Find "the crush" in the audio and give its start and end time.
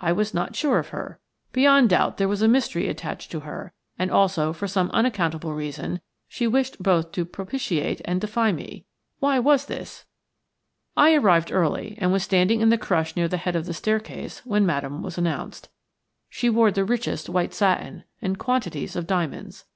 12.70-13.14